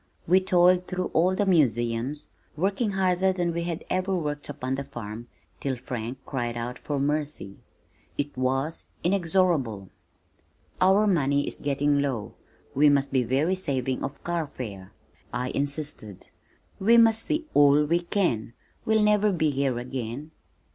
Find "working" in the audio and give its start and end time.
2.57-2.93